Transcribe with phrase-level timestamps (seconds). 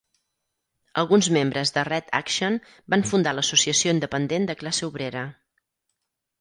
[1.01, 2.57] Alguns membres de Red Action
[2.95, 5.29] van fundar l'Associació Independent de Classe Obrera.